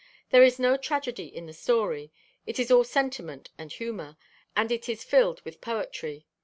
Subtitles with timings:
[0.31, 2.11] There is no tragedy in the story.
[2.47, 4.17] It is all sentiment, and humor.
[4.57, 6.25] And it is filled with poetry.